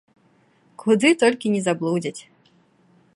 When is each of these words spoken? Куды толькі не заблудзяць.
Куды 0.83 1.11
толькі 1.25 1.53
не 1.57 1.61
заблудзяць. 1.67 2.17